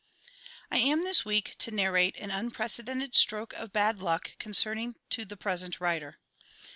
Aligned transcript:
_I 0.71 0.79
am 0.79 1.03
this 1.03 1.25
week 1.25 1.53
to 1.59 1.69
narrate 1.69 2.17
an 2.17 2.31
unprecedented 2.31 3.13
stroke 3.15 3.53
of 3.53 3.71
bad 3.71 3.99
luck 3.99 4.31
occurring 4.43 4.95
to 5.11 5.25
the 5.25 5.37
present 5.37 5.79
writer. 5.79 6.15